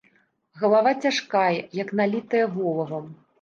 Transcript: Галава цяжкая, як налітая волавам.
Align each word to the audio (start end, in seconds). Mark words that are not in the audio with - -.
Галава 0.61 0.93
цяжкая, 1.03 1.59
як 1.83 1.93
налітая 2.01 2.45
волавам. 2.57 3.05